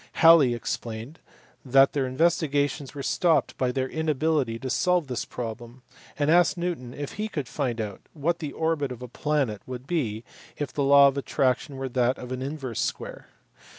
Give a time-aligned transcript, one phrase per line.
[0.13, 1.19] Halley explained
[1.63, 5.83] that their investigations were stopped by their inability to solve this problem,
[6.17, 9.85] and asked Newton if he could find out what the orbit of a planet would
[9.85, 10.23] be
[10.57, 13.27] if the law of attraction were that of the inverse square.